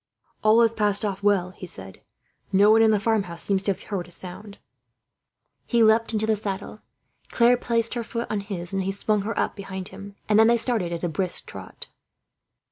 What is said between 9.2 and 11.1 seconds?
her up behind him; and they then started at a